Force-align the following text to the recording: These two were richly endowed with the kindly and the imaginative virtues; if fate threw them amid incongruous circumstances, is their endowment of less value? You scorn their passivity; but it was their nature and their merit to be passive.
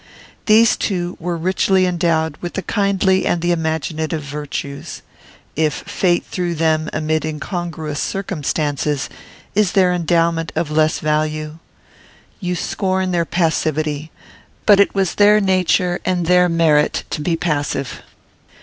These 0.47 0.77
two 0.77 1.15
were 1.19 1.37
richly 1.37 1.85
endowed 1.85 2.35
with 2.41 2.53
the 2.55 2.63
kindly 2.63 3.27
and 3.27 3.39
the 3.39 3.51
imaginative 3.51 4.23
virtues; 4.23 5.03
if 5.55 5.75
fate 5.75 6.25
threw 6.25 6.55
them 6.55 6.89
amid 6.91 7.23
incongruous 7.23 7.99
circumstances, 7.99 9.09
is 9.53 9.73
their 9.73 9.93
endowment 9.93 10.51
of 10.55 10.71
less 10.71 10.97
value? 10.97 11.59
You 12.39 12.55
scorn 12.55 13.11
their 13.11 13.25
passivity; 13.25 14.09
but 14.65 14.79
it 14.79 14.95
was 14.95 15.13
their 15.13 15.39
nature 15.39 15.99
and 16.03 16.25
their 16.25 16.49
merit 16.49 17.03
to 17.11 17.21
be 17.21 17.35
passive. 17.35 18.01